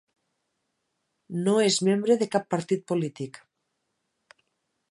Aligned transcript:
No 1.47 1.53
és 1.65 1.77
membre 1.89 2.17
de 2.23 2.29
cap 2.37 2.47
partit 2.55 2.83
polític. 2.93 3.39